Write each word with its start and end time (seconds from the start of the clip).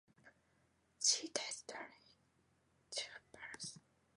She 0.99 1.27
dies 1.27 1.63
during 1.67 1.91
childbirth. 2.91 3.77